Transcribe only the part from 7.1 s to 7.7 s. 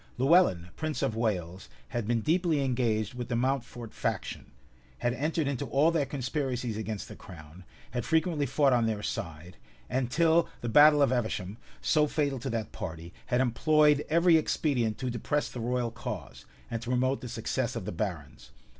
crown;